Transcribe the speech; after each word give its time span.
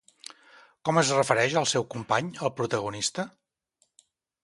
Com 0.89 0.99
es 1.01 1.11
refereix 1.17 1.59
al 1.63 1.69
seu 1.73 1.87
company 1.93 2.35
el 2.49 2.53
protagonista? 2.63 3.31